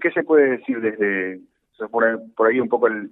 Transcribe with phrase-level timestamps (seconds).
[0.00, 1.40] ¿qué se puede decir desde,
[1.90, 3.10] por, ahí un poco el,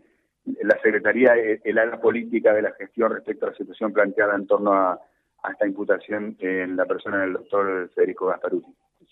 [0.63, 4.73] la Secretaría, el, ala política de la gestión respecto a la situación planteada en torno
[4.73, 5.01] a,
[5.51, 8.67] esta imputación en la persona del doctor Federico Gasparuti?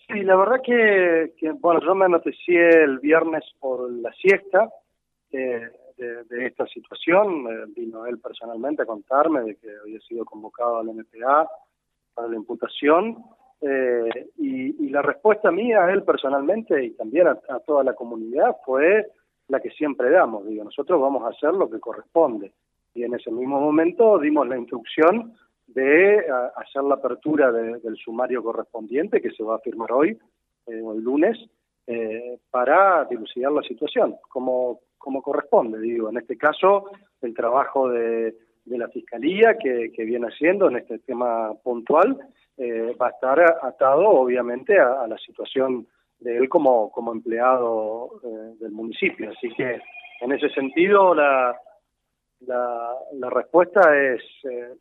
[0.05, 4.69] Sí, la verdad que, bueno, yo me noticié el viernes por la siesta
[5.31, 7.47] eh, de, esta situación.
[7.49, 11.47] Eh, vino él personalmente a contarme de que había sido convocado al MPA
[12.13, 13.17] para la imputación.
[13.61, 17.35] Eh, y, la respuesta mía a él personalmente y también a,
[17.65, 19.07] toda la comunidad fue
[19.49, 20.47] la que siempre damos.
[20.47, 22.53] Digo, nosotros vamos a hacer lo que corresponde.
[22.93, 25.33] Y en ese mismo momento dimos la instrucción
[25.67, 26.23] de
[26.55, 30.17] hacer la apertura del sumario correspondiente que se va a firmar hoy
[30.67, 31.37] eh, o el lunes
[31.87, 35.79] eh, para dilucidar la situación, como, como corresponde.
[35.79, 36.85] Digo, en este caso,
[37.21, 42.17] el trabajo de, de la Fiscalía que viene haciendo en este tema puntual
[42.57, 45.87] eh, va a estar atado obviamente a, la situación
[46.19, 49.31] de él como, como empleado eh, del municipio.
[49.31, 49.79] Así que
[50.21, 51.55] en ese sentido la,
[52.41, 54.73] la, la respuesta es, eh,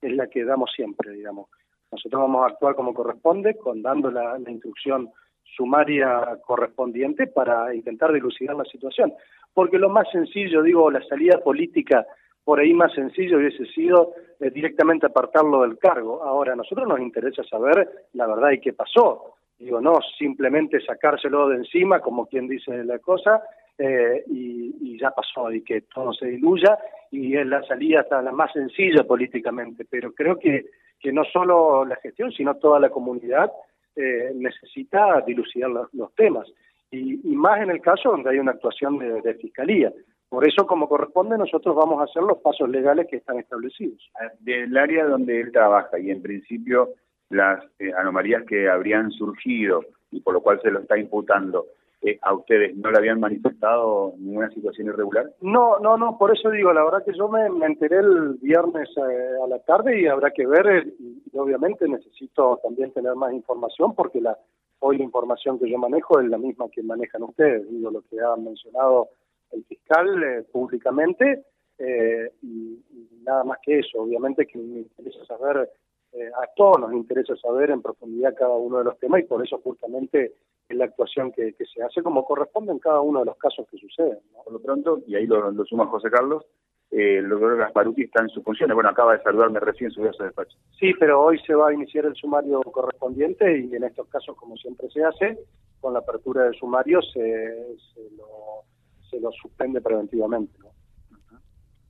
[0.00, 1.48] es la que damos siempre, digamos.
[1.90, 5.10] Nosotros vamos a actuar como corresponde, con dando la, la instrucción
[5.42, 9.12] sumaria correspondiente para intentar dilucidar la situación.
[9.52, 12.06] Porque lo más sencillo, digo, la salida política
[12.44, 16.20] por ahí más sencillo hubiese sido eh, directamente apartarlo del cargo.
[16.20, 19.36] Ahora, a nosotros nos interesa saber la verdad y qué pasó.
[19.56, 23.40] Digo, no simplemente sacárselo de encima, como quien dice la cosa,
[23.78, 26.76] eh, y, ya pasó, y que todo se diluya,
[27.12, 29.86] y es la salida hasta la más sencilla políticamente.
[29.88, 30.66] Pero creo que,
[30.98, 33.52] que no solo la gestión, sino toda la comunidad
[33.94, 36.48] eh, necesita dilucidar los, temas.
[36.90, 39.92] Y, y, más en el caso donde hay una actuación de fiscalía.
[40.32, 43.98] Por eso, como corresponde, nosotros vamos a hacer los pasos legales que están establecidos.
[44.40, 46.94] Del área donde él trabaja y en principio
[47.28, 51.66] las eh, anomalías que habrían surgido y por lo cual se lo está imputando,
[52.00, 55.26] eh, ¿a ustedes no le habían manifestado ninguna situación irregular?
[55.42, 59.44] No, no, no, por eso digo, la verdad que yo me, enteré el viernes eh,
[59.44, 64.22] a la tarde y habrá que ver, y, obviamente necesito también tener más información porque
[64.22, 64.38] la
[64.78, 68.18] hoy la información que yo manejo es la misma que manejan ustedes, digo, lo que
[68.18, 69.10] han mencionado
[69.52, 71.44] el fiscal eh, públicamente
[71.78, 72.78] eh, y,
[73.22, 74.02] nada más que eso.
[74.02, 75.68] Obviamente que me interesa saber,
[76.12, 79.44] eh, a todos nos interesa saber en profundidad cada uno de los temas y por
[79.44, 80.32] eso justamente
[80.68, 83.78] es la actuación que, se hace como corresponde en cada uno de los casos que
[83.78, 84.18] suceden.
[84.32, 86.44] Por lo pronto, y ahí lo, lo suma José Carlos,
[86.90, 88.74] el doctor Gasparuti está en sus funciones.
[88.74, 90.56] Bueno, acaba de saludarme recién su de despacho.
[90.78, 94.56] Sí, pero hoy se va a iniciar el sumario correspondiente y en estos casos, como
[94.56, 95.38] siempre se hace,
[95.80, 98.64] con la apertura del sumario se, se lo
[99.12, 100.58] se lo suspende preventivamente.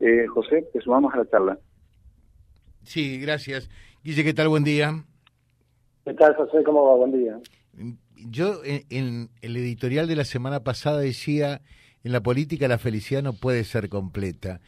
[0.00, 1.59] Eh, José, te sumamos a la charla.
[2.83, 3.71] Sí, gracias.
[4.03, 4.49] Guille, ¿qué tal?
[4.49, 5.05] Buen día.
[6.05, 6.65] ¿Qué tal, José?
[6.65, 6.97] ¿Cómo va?
[6.97, 7.38] Buen día.
[8.16, 11.62] Yo en, el editorial de la semana pasada decía,
[12.03, 14.60] en la política la felicidad no puede ser completa.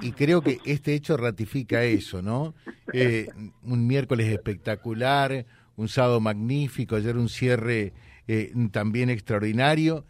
[0.00, 2.54] Y, creo que este hecho ratifica eso, ¿no?
[2.92, 3.28] Eh,
[3.64, 5.44] un miércoles espectacular,
[5.76, 7.92] un sábado magnífico, ayer un cierre
[8.28, 10.06] eh, también extraordinario,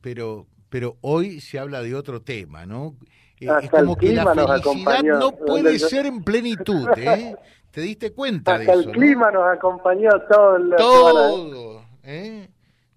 [0.00, 2.96] pero pero hoy se habla de otro tema, ¿no?
[3.40, 7.34] Eh, es como que la felicidad no puede ser en plenitud, ¿eh?
[7.70, 8.72] ¿Te diste cuenta de eso?
[8.72, 12.48] el clima nos acompañó todo el Todo, ¿eh?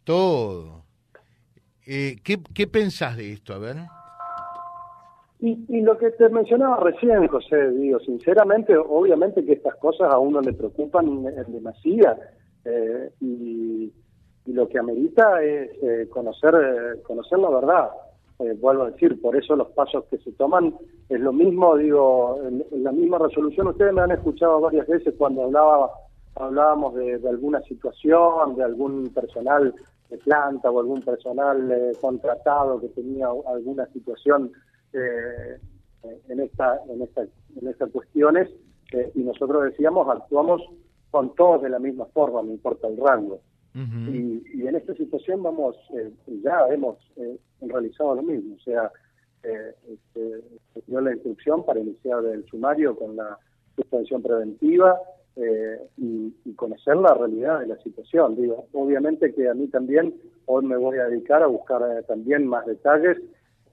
[0.06, 0.86] Todo.
[1.86, 3.54] Eh, ¿qué, ¿Qué pensás de esto?
[3.54, 3.78] A ver.
[5.42, 10.18] Y, y, lo que te mencionaba recién, José, digo, sinceramente, obviamente que estas cosas a
[10.18, 12.18] uno le preocupan en demasía
[12.66, 13.92] eh, y
[14.50, 17.90] y lo que amerita es eh, conocer, eh, conocer la verdad.
[18.40, 20.74] Eh, vuelvo a decir, por eso los pasos que se toman
[21.08, 23.68] es lo mismo, digo, en, la misma resolución.
[23.68, 25.92] Ustedes me han escuchado varias veces cuando hablaba
[26.36, 29.74] hablábamos de, alguna situación, de algún personal
[30.10, 34.52] de planta o algún personal contratado que tenía alguna situación
[34.94, 38.50] en esta en esta en estas cuestiones
[39.16, 40.62] y nosotros decíamos actuamos
[41.12, 43.42] con todos de la misma forma, no importa el rango
[43.76, 46.12] y, en esta situación vamos, eh,
[46.44, 48.92] ya hemos eh, realizado lo mismo, o sea,
[49.44, 50.44] eh, este,
[50.88, 53.38] dio la instrucción para iniciar el sumario con la
[53.76, 55.00] suspensión preventiva
[55.36, 58.36] eh, y, conocer la realidad de la situación.
[58.36, 60.14] Digo, obviamente que a mí también
[60.46, 63.18] hoy me voy a dedicar a buscar también más detalles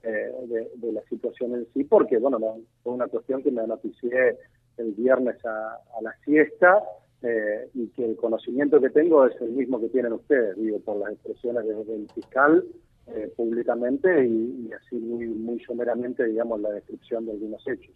[0.03, 2.39] de, la situación en sí, porque bueno,
[2.81, 4.37] fue una cuestión que me noticié
[4.77, 6.81] el viernes a, a la siesta
[7.23, 10.97] eh, y que el conocimiento que tengo es el mismo que tienen ustedes, digo, por
[10.97, 12.63] las expresiones del fiscal
[13.07, 17.95] eh, públicamente y, así muy, muy someramente, digamos, la descripción de algunos hechos.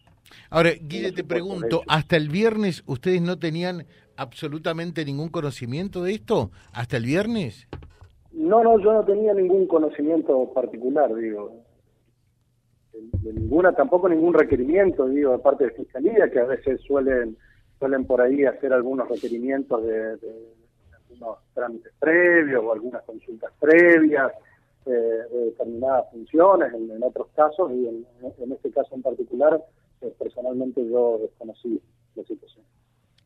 [0.49, 3.85] Ahora, Guille, te pregunto, ¿hasta el viernes ustedes no tenían
[4.15, 6.51] absolutamente ningún conocimiento de esto?
[6.73, 7.67] ¿Hasta el viernes?
[8.31, 11.61] No, no, yo no tenía ningún conocimiento particular, digo.
[12.93, 17.37] De, ninguna, tampoco ningún requerimiento, digo, de parte de Fiscalía, que a veces suelen
[17.81, 20.17] suelen por ahí hacer algunos requerimientos de,
[20.93, 24.31] algunos trámites previos o algunas consultas previas
[24.85, 29.61] eh, de determinadas funciones, en, otros casos, y en, este caso en particular,
[30.01, 31.81] eh, personalmente yo desconocí
[32.15, 32.63] la situación.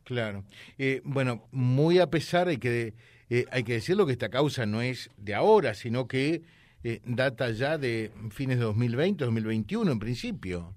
[0.05, 0.43] Claro.
[0.77, 2.93] Eh, bueno, muy a pesar de que
[3.29, 6.43] eh, hay que decirlo que esta causa no es de ahora, sino que
[6.83, 10.75] eh, data ya de fines de 2020, 2021 en principio.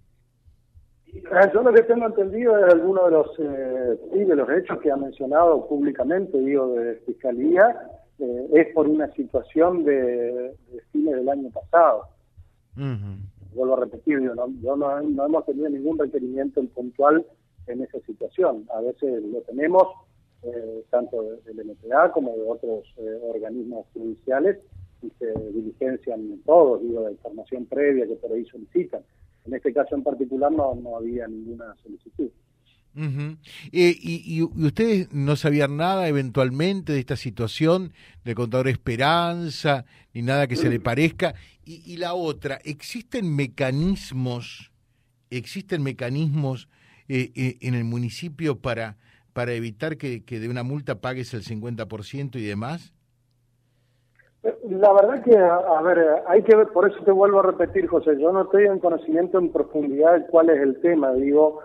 [1.31, 4.91] Ah, yo lo que tengo entendido es alguno de los sí, de los hechos que
[4.91, 7.77] ha mencionado públicamente, digo, de Fiscalía,
[8.19, 10.55] es por una situación de,
[10.93, 12.05] fines del año pasado.
[13.55, 17.25] Vuelvo a repetir, yo no, no, no hemos tenido ningún requerimiento en puntual
[17.67, 18.67] en esa situación.
[18.75, 19.89] A veces lo tenemos,
[20.43, 24.59] eh, tanto del MPA como de otros eh, organismos judiciales,
[25.03, 29.03] y se diligencian todos, digo, de información previa que por ahí solicitan.
[29.49, 32.31] En este caso en particular no, no había ninguna solicitud.
[32.97, 37.93] Eh, y, y, ustedes no sabían nada eventualmente de esta situación
[38.25, 41.35] del contador Esperanza, ni nada que se le parezca?
[41.65, 44.73] Y, y la otra, ¿existen mecanismos,
[45.31, 46.69] existen mecanismos
[47.09, 48.99] eh, eh, en el municipio para,
[49.33, 52.93] para evitar que, que de una multa pagues el 50% y demás?
[54.69, 58.19] La verdad que, a, ver, hay que ver, por eso te vuelvo a repetir, José,
[58.19, 61.61] yo no estoy en conocimiento en profundidad de cuál es el tema, digo,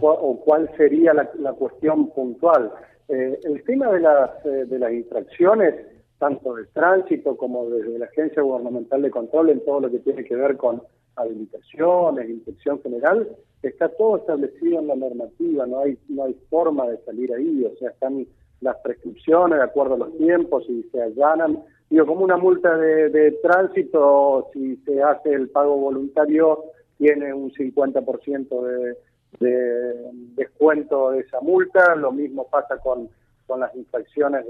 [0.00, 2.72] o, cuál sería la, la cuestión puntual.
[3.08, 5.74] Eh, el tema de las, de las infracciones,
[6.18, 10.24] tanto del tránsito como desde la Agencia Gubernamental de Control, en todo lo que tiene
[10.24, 10.82] que ver con
[11.14, 13.28] habilitaciones, inspección general,
[13.62, 17.76] está todo establecido en la normativa, no hay, no hay forma de salir ahí, o
[17.78, 18.26] sea, están
[18.60, 21.62] las prescripciones de acuerdo a los tiempos y se allanan.
[21.90, 26.64] Digo, como una multa de, tránsito, si se hace el pago voluntario,
[26.98, 28.96] tiene un 50% de,
[29.40, 29.94] de
[30.34, 33.08] descuento de esa multa, lo mismo pasa con,
[33.46, 34.44] con las infracciones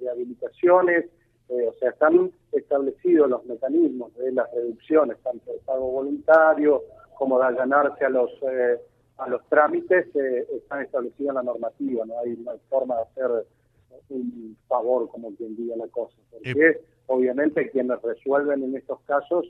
[0.00, 1.06] de habilitaciones,
[1.48, 6.82] eh, o sea, están establecidos los mecanismos de las reducciones, tanto de pago voluntario
[7.16, 8.78] como de allanarse a los eh,
[9.16, 12.36] a los trámites, eh, están establecidos en la normativa, no hay,
[12.68, 13.46] forma de hacer
[14.10, 19.46] un favor, como quien diga la cosa, porque obviamente quienes resuelven en estos casos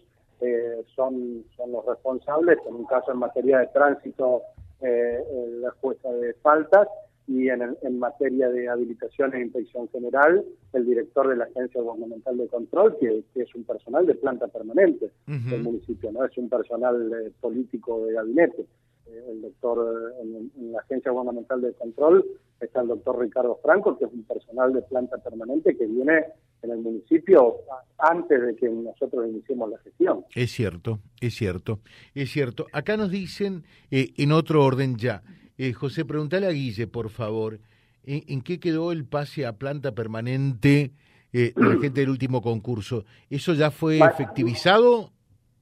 [0.94, 4.42] son, son los responsables, en un caso en materia de tránsito,
[4.80, 6.88] la jueza de faltas,
[7.28, 10.42] y en, en, materia de habilitación e inspección general,
[10.72, 15.10] el director de la Agencia Gubernamental de Control, que, es un personal de planta permanente
[15.26, 18.64] del municipio, no es un personal eh, político de gabinete.
[19.08, 20.22] Eh, el doctor, eh,
[20.56, 22.24] en, la Agencia Gubernamental de Control
[22.60, 26.24] está el doctor Ricardo Franco, que es un personal de planta permanente que viene
[26.62, 27.56] en el municipio
[27.98, 30.24] antes de que nosotros iniciemos la gestión.
[30.34, 31.78] Es cierto, es cierto,
[32.14, 32.66] es cierto.
[32.72, 35.22] Acá nos dicen, en otro orden ya,
[35.58, 37.58] eh, José, preguntale a Guille, por favor,
[38.04, 40.92] ¿en, qué quedó el pase a planta permanente
[41.32, 43.04] eh, de la gente del último concurso?
[43.28, 45.12] ¿Eso ya fue efectivizado?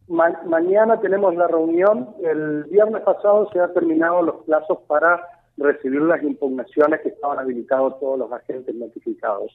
[0.08, 2.10] Mañana tenemos la reunión.
[2.22, 5.20] El viernes pasado se han terminado los plazos para
[5.56, 9.52] recibir las impugnaciones que estaban habilitados todos los agentes notificados.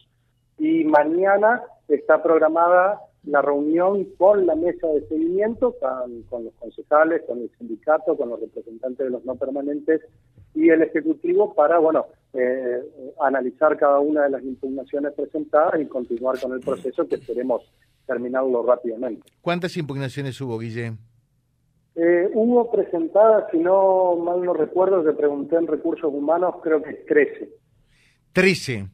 [0.58, 5.76] Y mañana está programada la reunión con la mesa de seguimiento,
[6.30, 10.02] con, los concejales, con el sindicato, con los representantes de los no permanentes
[10.56, 12.82] y el Ejecutivo para, bueno, eh,
[13.22, 17.62] analizar cada una de las impugnaciones presentadas y continuar con el proceso que esperemos
[18.12, 19.24] terminarlo rápidamente.
[19.42, 20.94] ¿Cuántas impugnaciones hubo, Guille?
[21.96, 26.94] Eh, hubo presentadas, si no mal no recuerdo, que pregunté en recursos humanos, creo que
[26.94, 27.50] 13.
[28.34, 28.88] 13.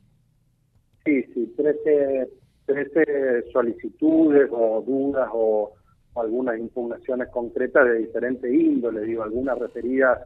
[1.05, 2.29] Sí, sí, 13
[2.67, 5.71] 13 solicitudes o dudas o,
[6.15, 10.17] algunas impugnaciones concretas de diferente índole, digo, algunas referidas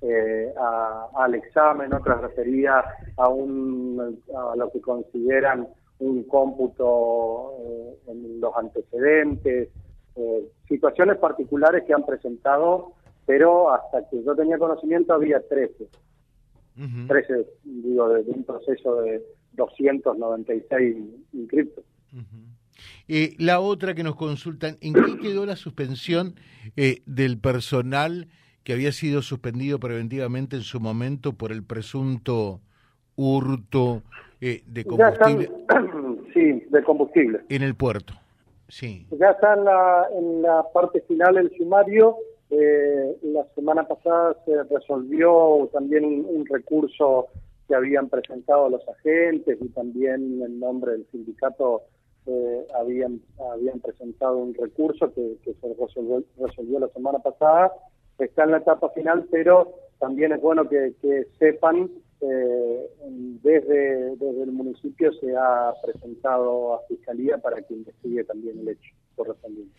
[0.00, 0.54] eh,
[1.16, 2.84] al examen, otras referidas
[3.16, 5.66] a, un, a lo que consideran
[6.00, 9.68] un cómputo eh, en los antecedentes,
[10.16, 12.92] eh, situaciones particulares que han presentado,
[13.26, 15.88] pero hasta que yo tenía conocimiento había 13.
[17.08, 20.96] 13, digo, de, un proceso de 296
[21.34, 21.84] inscriptos.
[23.08, 26.36] Eh, la otra que nos consultan, ¿en qué quedó la suspensión
[26.76, 28.28] eh, del personal
[28.62, 32.60] que había sido suspendido preventivamente en su momento por el presunto
[33.16, 34.02] hurto
[34.40, 35.50] eh, de combustible?
[36.32, 37.40] sí, de combustible.
[37.48, 38.14] En el puerto,
[38.68, 39.06] sí.
[39.18, 42.16] Ya está en la, en la parte final del sumario.
[43.22, 47.28] la semana pasada se resolvió también un recurso
[47.68, 51.82] que habían presentado los agentes y también en nombre del sindicato
[52.26, 53.20] eh, habían,
[53.52, 57.72] habían presentado un recurso que, se resolvió, resolvió, la semana pasada.
[58.18, 60.92] Está en la etapa final, pero también es bueno que,
[61.38, 61.90] sepan,
[62.22, 62.90] eh,
[63.42, 68.94] desde, desde el municipio se ha presentado a Fiscalía para que investigue también el hecho
[69.16, 69.78] correspondiente.